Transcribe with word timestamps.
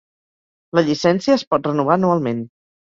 La 0.79 0.85
llicència 0.89 1.37
es 1.37 1.47
pot 1.53 1.71
renovar 1.73 2.03
anualment. 2.03 2.47